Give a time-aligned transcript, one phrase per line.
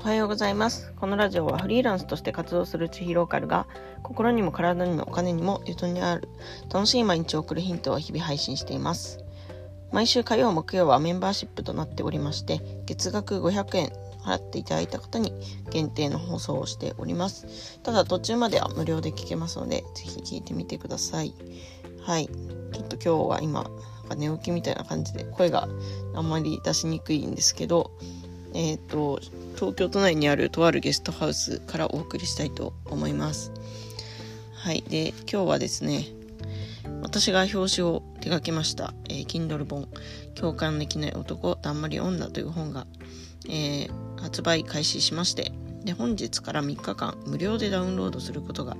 [0.00, 0.94] おはようございます。
[0.96, 3.66] このラジオはフリーランスとして活動する地域ローカルが
[4.02, 6.26] 心にも体にもお金にもゆとにある
[6.72, 9.18] 楽しい毎日を送るヒントを日々配信しています。
[9.92, 13.92] 毎週火曜木曜はメンバーシップとなっておりまして月額500円
[14.24, 15.34] 払っていただいた方に
[15.70, 17.78] 限定の放送をしております。
[17.82, 21.34] ただ途中までは無料で聞けますのでぜひ聞いてみてください。
[22.00, 22.26] はい。
[22.26, 23.70] ちょっと今日は今
[24.16, 25.68] 寝起きみたいな感じで声が
[26.14, 27.90] あんまり出しにくいんですけど
[28.54, 29.20] えっ、ー、と
[29.54, 33.52] 東京都内にあるとあるゲストハウスからお送りしたいと思います。
[34.54, 34.82] はい。
[34.82, 36.06] で今日はですね
[37.02, 39.88] 私が表紙を手掛けました、えー、Kindle 本
[40.34, 42.86] 「共感できない男だんまり女」という本が、
[43.48, 43.90] えー、
[44.20, 45.52] 発売開始しまして
[45.84, 48.76] で本日から3日間無料でダウンロードすることが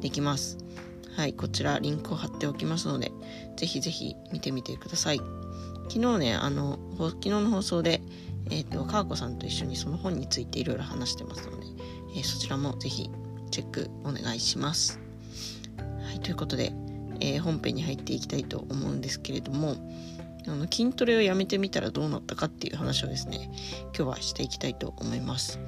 [0.00, 0.58] できます。
[1.16, 1.32] はい。
[1.32, 3.12] こちらリンクを貼っておきますので
[3.56, 5.20] ぜひぜひ見てみてください。
[5.88, 8.00] 昨日ねあの昨日の放送で
[8.50, 11.66] えっ、ー、と、かーこさんと一緒にその本についていろいろ話してますので、
[12.16, 13.10] えー、そちらもぜひ
[13.50, 15.00] チェックお願いします。
[15.78, 16.72] はい、ということで、
[17.20, 19.76] えー、本編に入っていきたいと思うんですけれども、
[20.46, 23.50] あの筋トレをやめてみたらどうなったかっていう話をですね、
[23.96, 25.58] 今日はしていきたいと思います。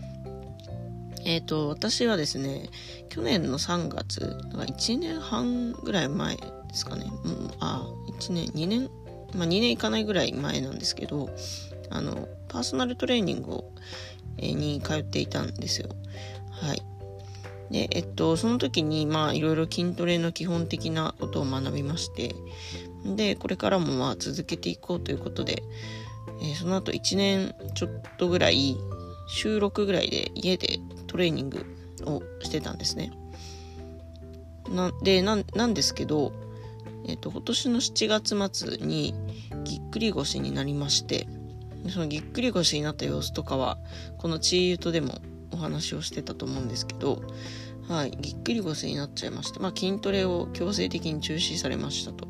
[1.25, 2.69] えっ、ー、と、私はですね、
[3.09, 6.43] 去年の3月、1年半ぐらい前で
[6.75, 7.87] すかね、もう、あ、
[8.19, 8.91] 1年、2年、
[9.35, 11.31] まあ2年いかないぐらい前なんですけど、
[11.97, 13.73] あの、パーソナルトレーニングを、
[14.39, 15.89] え、に通っていたんですよ。
[16.51, 16.83] はい。
[17.71, 22.35] で、えっと、その時に、まあ、いろいろ筋トレの基本的なことを学びまして、
[23.05, 25.63] で、これからもまあ、続けていこうということで、
[26.41, 28.77] えー、その後1年ちょっとぐらい、
[29.27, 31.65] 週6ぐらいで家でトレーニング
[32.05, 33.13] をしてたんですね。
[34.69, 36.33] なでな、なんですけど、
[37.07, 39.15] えっと、今年の7月末に
[39.65, 41.27] ぎっくり腰になりまして、
[41.91, 43.79] そのぎっくり腰になった様子とかは
[44.19, 45.19] このチーユとでも
[45.53, 47.23] お話をしてたと思うんですけど、
[47.89, 52.27] はい、ぎっくり腰になっちゃいまして、まあ、筋トレを強制的に中止されましたと。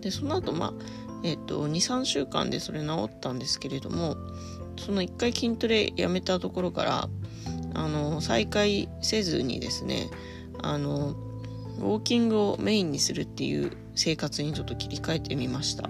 [0.00, 0.72] でその後まあ
[1.22, 4.16] えっ、ー、と23週間でそれ治ったんですけれども
[4.78, 7.08] その1回筋トレやめたところから
[7.74, 10.08] あの再開せずにですね
[10.62, 11.14] あの
[11.78, 15.88] ウォーキングをメインにするっていう生活にちょっと切り替えてみました。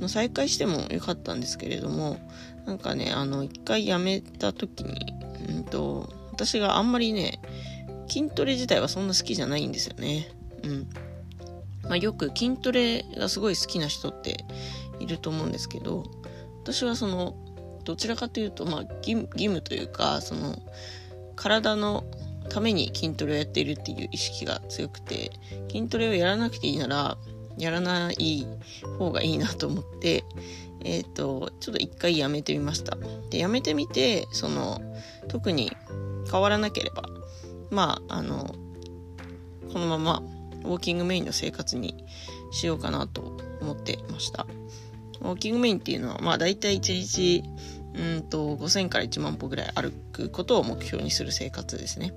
[0.00, 2.18] まあ、再開してもよかったんですけれども
[2.66, 5.14] なんかねあの一回やめた時に、
[5.48, 7.40] うんと、私があんまりね
[8.08, 10.28] 筋トレ自体はそんな好きじゃないんですよね。
[10.64, 10.88] うん
[11.84, 14.44] まあ、よく筋トレがすごい好きな人って
[15.00, 16.04] いると思うんですけど
[16.62, 17.34] 私はその
[17.84, 20.56] どちらかというと、まあ、義務というかその
[21.34, 22.04] 体の
[22.48, 25.32] ために筋トレをやっているっていう意識が強くて
[25.70, 27.16] 筋トレをやらなくていいなら
[27.60, 28.46] やらない
[28.98, 30.24] 方がいいなと思って、
[30.82, 32.96] えっ、ー、と、ちょっと一回やめてみました。
[33.30, 34.80] で、やめてみて、その、
[35.28, 35.70] 特に
[36.30, 37.02] 変わらなければ、
[37.70, 38.54] まあ、あの、
[39.72, 40.22] このまま
[40.64, 42.04] ウォーキングメインの生活に
[42.50, 44.46] しようかなと思ってました。
[45.20, 47.44] ウォーキングメインっていうのは、まあ大体1日、
[47.94, 52.14] うんと、5000から1万歩ぐらい歩くことを目標にする生活ですね。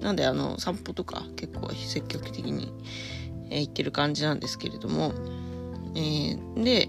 [0.00, 2.72] なんで、あの、散歩とか結構積極的に
[3.50, 5.12] えー、言ってる感じなんですけれども、
[5.94, 6.88] えー、で、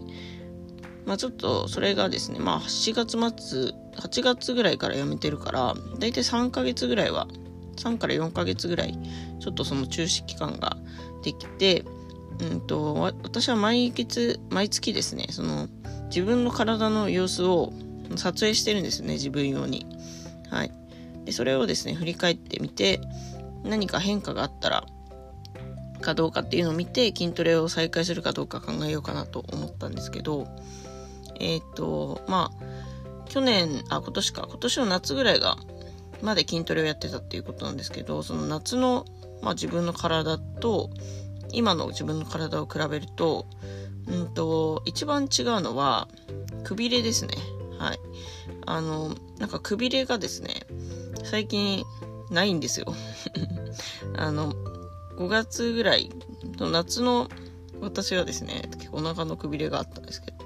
[1.05, 3.11] まあちょっとそれがですね、まあ7月
[3.43, 7.27] 末、8月ぐらいから辞めてるから、だいたい3ヶ月ぐらいは、
[7.77, 8.97] 3から4ヶ月ぐらい、
[9.39, 10.77] ちょっとその中止期間が
[11.23, 11.85] できて、
[12.39, 15.67] うんと、私は毎月、毎月ですね、その、
[16.07, 17.73] 自分の体の様子を
[18.15, 19.85] 撮影してるんですね、自分用に。
[20.49, 20.71] はい。
[21.25, 23.01] で、それをですね、振り返ってみて、
[23.63, 24.85] 何か変化があったら、
[25.97, 30.47] かどうかっていうのを見て筋トレを再開するかどうか考えようかなと思ったんですけど
[31.39, 32.67] えっ、ー、とまあ
[33.27, 34.47] 去年あ今年か。
[34.49, 35.57] 今年の夏ぐらいが
[36.21, 39.05] まで筋トレをやってたっていうことなんですけどその夏の、
[39.41, 40.89] まあ、自分の体と
[41.51, 43.45] 今の自分の体を比べると
[44.07, 46.07] うんと一番違うのは
[46.63, 47.35] くびれですね。
[47.77, 47.99] はい。
[48.65, 50.65] あのなんかくびれがですね
[51.23, 51.83] 最近
[52.31, 52.87] ないんですよ。
[54.17, 54.53] あの
[55.17, 56.09] 5月ぐらい
[56.57, 57.27] の夏の
[57.81, 60.37] 私はですね、結構お腹のくびれがあったんですけど、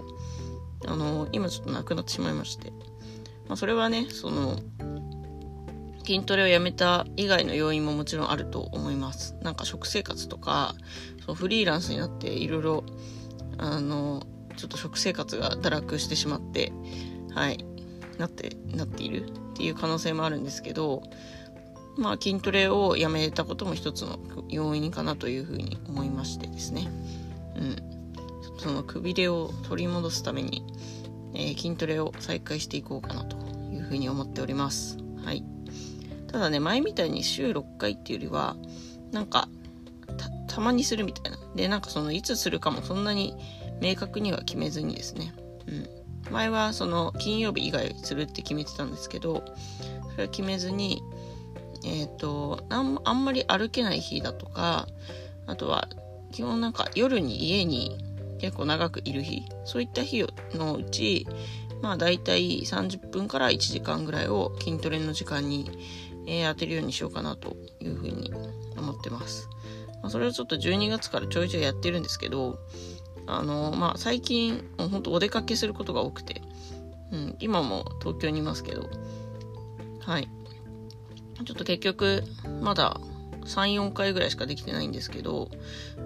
[0.87, 2.71] あの、今ちょっとなくなってしまいまして、
[3.47, 4.59] まあそれはね、その、
[6.05, 9.35] 筋トレをやめた以外の要因ももちろんあると思います。
[9.41, 10.75] なんか食生活とか、
[11.21, 12.83] そのフリーランスになっていろいろ、
[13.57, 14.25] あの、
[14.57, 16.73] ちょっと食生活が堕落してしまって、
[17.33, 17.65] はい、
[18.17, 21.03] なって、なっているっていう可能性もあるんですけど、
[21.97, 26.87] まあ、筋トレをやめたことも一つの要因かなというふうに思いましてですね。
[27.55, 27.75] うん。
[28.59, 30.63] そのくびれを取り戻すために、
[31.33, 33.37] えー、筋トレを再開していこうかなと
[33.71, 34.97] いうふうに思っております。
[35.23, 35.43] はい。
[36.31, 38.55] ただね、前みたいに週6回っていうよりは、
[39.11, 39.49] なんか、
[40.47, 41.37] たまにするみたいな。
[41.55, 43.35] で、なんかその、いつするかもそんなに
[43.81, 45.33] 明確には決めずにですね。
[45.67, 45.89] うん。
[46.31, 49.43] 前はその、金曜日以外するって決めてたんですけど、
[50.11, 51.01] それは決めずに、
[51.83, 54.87] えっ、ー、とあん、あんまり歩けない日だとか、
[55.47, 55.87] あとは、
[56.31, 57.97] 基本なんか夜に家に
[58.39, 61.27] 結構長くいる日、そういった日のうち、
[61.81, 65.69] まあ大体30分から1時間ぐらいを筋トレの時間に、
[66.27, 68.31] えー、当てるようにしようかなというふうに
[68.77, 69.49] 思ってます。
[70.01, 72.59] まあ、それをちょっと12月からちょいちょいやってるんですけど、
[73.27, 76.41] あの、まあ最近、本当お出かけすることが多くて、
[77.11, 78.89] うん、今も東京にいますけど、
[79.99, 80.27] はい。
[81.43, 82.23] ちょっと結局、
[82.61, 82.99] まだ
[83.45, 85.49] 3、4回ぐらいしかできてないんですけど、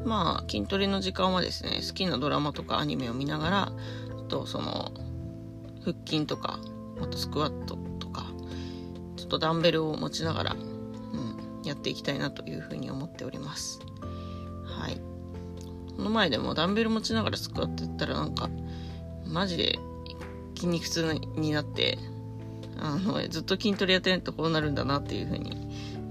[0.06, 3.72] まあ、筋トレの時間はですね、好きなドラマとかアニメを見ながら、
[4.10, 4.92] ちょっとその、
[5.82, 6.60] 腹筋とか、
[7.02, 8.26] あとスクワットとか、
[9.18, 13.80] ちょっとダンベルを持ちながら、うん、やっていきたいなというふうに思っております。
[14.66, 15.02] はい。
[15.96, 18.50] この前でもダンベル持ちながらスクワットやったらなんか、
[19.26, 19.80] マジで
[20.56, 21.98] 筋肉痛になって、
[22.80, 25.52] あの、ずっと筋トレやってないとこうなるんだなっていうふうに、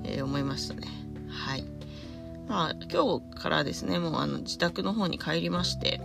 [0.05, 0.89] えー、思いましたね。
[1.29, 1.65] はい。
[2.49, 6.01] まあ、今日からですね、もうあの、自宅の方に帰りまして、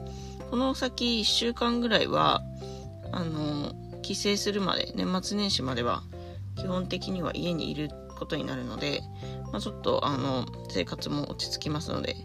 [0.50, 2.42] この先1週間ぐらいは、
[3.12, 6.04] あの、帰省するまで、年末年始までは、
[6.56, 9.02] 基本的には家にいることになるので、
[9.52, 12.16] まあ、ちょっと、あの、生活も落ち着きますので、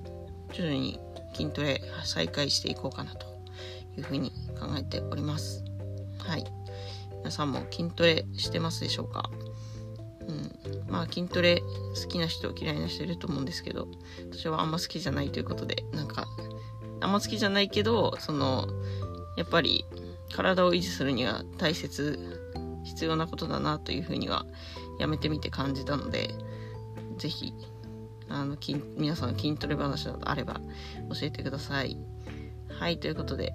[0.53, 1.01] 徐々に
[1.35, 3.27] 筋トレ再開していこうかなと
[3.97, 5.65] いうふうに考えております。
[6.19, 6.45] はい。
[7.35, 9.31] さんも筋トレしてますでしょうか？
[10.21, 10.85] うん。
[10.89, 11.63] まあ筋トレ
[12.01, 13.89] 好きな人嫌いな人いると思うんですけど、
[14.31, 16.27] 私はあんま好きじゃないということで、なんか、
[17.01, 18.67] あんま好きじゃないけど、その、
[19.37, 19.85] やっぱり
[20.33, 22.19] 体を維持するには大切、
[22.85, 24.47] 必要なことだなというふうには
[24.99, 26.35] やめてみて感じたので、
[27.19, 27.53] ぜひ、
[28.29, 30.61] あの、筋皆さん筋トレ話などあれば
[31.11, 31.99] 教えてください。
[32.69, 33.55] はい、ということで、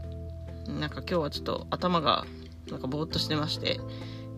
[0.68, 2.26] なんか今日はちょっと頭が
[2.72, 3.80] なんかぼーっとしてまして、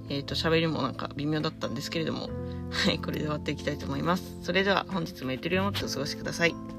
[0.09, 2.29] えっ、ー、と、喋りもなんか微妙だったんですけれども、
[2.71, 4.37] はい、これで終わっていきたいと思います。
[4.41, 6.70] それでは本日もゆとりを持ってお過ごしください。